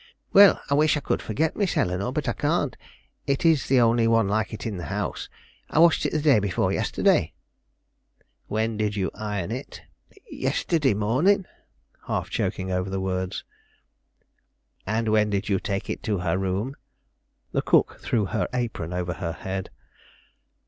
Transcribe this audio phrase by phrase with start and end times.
[0.33, 2.75] "Well, I wish I could forget, Miss Eleanore, but I can't.
[3.27, 5.29] It is the only one like it in the house.
[5.69, 7.33] I washed it day before yesterday."
[8.47, 9.83] "When did you iron it?"
[10.27, 11.45] "Yesterday morning,"
[12.07, 13.43] half choking over the words.
[14.87, 16.77] "And when did you take it to her room?"
[17.51, 19.69] The cook threw her apron over her head.